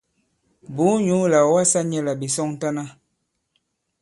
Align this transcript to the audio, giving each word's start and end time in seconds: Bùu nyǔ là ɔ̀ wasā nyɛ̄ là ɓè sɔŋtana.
Bùu 0.75 0.93
nyǔ 1.05 1.17
là 1.31 1.39
ɔ̀ 1.47 1.51
wasā 1.55 1.79
nyɛ̄ 1.89 2.01
là 2.05 2.13
ɓè 2.19 2.27
sɔŋtana. 2.35 2.83